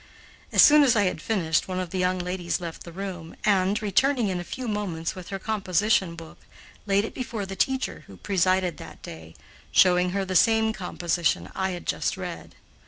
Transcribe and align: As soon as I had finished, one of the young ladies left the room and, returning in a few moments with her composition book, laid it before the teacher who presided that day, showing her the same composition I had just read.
As 0.51 0.63
soon 0.63 0.81
as 0.81 0.95
I 0.95 1.03
had 1.03 1.21
finished, 1.21 1.67
one 1.67 1.79
of 1.79 1.91
the 1.91 1.99
young 1.99 2.17
ladies 2.17 2.59
left 2.59 2.85
the 2.85 2.91
room 2.91 3.35
and, 3.45 3.79
returning 3.83 4.29
in 4.29 4.39
a 4.39 4.43
few 4.43 4.67
moments 4.67 5.13
with 5.13 5.27
her 5.27 5.37
composition 5.37 6.15
book, 6.15 6.39
laid 6.87 7.05
it 7.05 7.13
before 7.13 7.45
the 7.45 7.55
teacher 7.55 8.03
who 8.07 8.17
presided 8.17 8.77
that 8.77 9.03
day, 9.03 9.35
showing 9.71 10.09
her 10.09 10.25
the 10.25 10.35
same 10.35 10.73
composition 10.73 11.51
I 11.53 11.69
had 11.69 11.85
just 11.85 12.17
read. 12.17 12.55